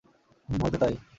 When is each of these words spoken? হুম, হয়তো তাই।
হুম, 0.49 0.59
হয়তো 0.61 0.77
তাই। 0.81 0.93